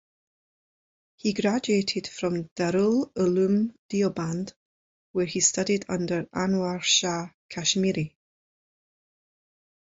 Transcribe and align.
He 1.17 1.31
graduated 1.33 2.07
from 2.07 2.49
Darul 2.55 3.13
Uloom 3.13 3.75
Deoband 3.87 4.51
where 5.11 5.27
he 5.27 5.41
studied 5.41 5.85
under 5.89 6.23
Anwar 6.33 6.81
Shah 6.81 7.29
Kashmiri. 7.49 8.15